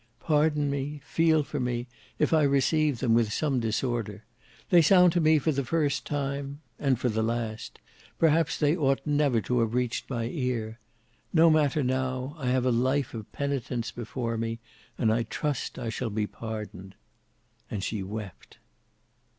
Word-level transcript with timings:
Pardon 0.19 0.71
me, 0.71 0.99
feel 1.05 1.43
for 1.43 1.59
me, 1.59 1.85
if 2.17 2.33
I 2.33 2.41
receive 2.41 3.01
them 3.01 3.13
with 3.13 3.31
some 3.31 3.59
disorder. 3.59 4.23
They 4.71 4.81
sound 4.81 5.13
to 5.13 5.21
me 5.21 5.37
for 5.37 5.51
the 5.51 5.63
first 5.63 6.07
time—and 6.07 6.99
for 6.99 7.07
the 7.07 7.21
last. 7.21 7.77
Perhaps 8.17 8.57
they 8.57 8.75
ought 8.75 9.05
never 9.05 9.41
to 9.41 9.59
have 9.59 9.75
reached 9.75 10.09
my 10.09 10.23
ear. 10.23 10.79
No 11.33 11.51
matter 11.51 11.83
now—I 11.83 12.47
have 12.47 12.65
a 12.65 12.71
life 12.71 13.13
of 13.13 13.31
penitence 13.31 13.91
before 13.91 14.39
me, 14.39 14.57
and 14.97 15.13
I 15.13 15.21
trust 15.21 15.77
I 15.77 15.89
shall 15.89 16.09
be 16.09 16.25
pardoned." 16.25 16.95
And 17.69 17.83
she 17.83 18.01
wept. 18.01 18.57